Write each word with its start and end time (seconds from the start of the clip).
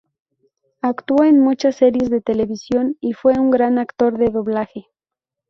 Actuó 0.81 1.25
en 1.25 1.39
muchas 1.39 1.75
series 1.75 2.09
de 2.09 2.21
televisión 2.21 2.97
y 3.01 3.13
fue 3.13 3.33
un 3.37 3.51
gran 3.51 3.77
actor 3.77 4.17
de 4.17 4.31
doblaje. 4.31 4.87